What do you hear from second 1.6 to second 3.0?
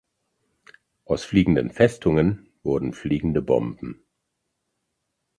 Festungen" wurden